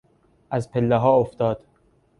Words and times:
از 0.51 0.71
پلهها 0.71 1.13
افتاد. 1.15 1.65